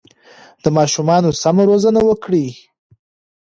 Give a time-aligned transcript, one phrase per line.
[0.63, 2.47] د ماشومانو سمه روزنه وکړئ.